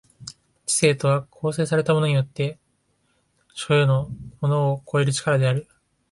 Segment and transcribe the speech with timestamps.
[0.65, 2.57] 知性とは構成されたものによって
[3.53, 5.67] 所与のものを超える力である。